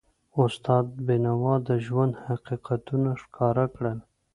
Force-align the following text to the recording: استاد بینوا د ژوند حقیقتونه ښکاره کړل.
استاد 0.43 0.85
بینوا 1.05 1.55
د 1.67 1.69
ژوند 1.85 2.13
حقیقتونه 2.25 3.09
ښکاره 3.21 3.65
کړل. 3.75 3.99